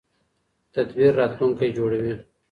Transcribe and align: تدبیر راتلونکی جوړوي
تدبیر 0.73 1.11
راتلونکی 1.19 1.67
جوړوي 1.77 2.13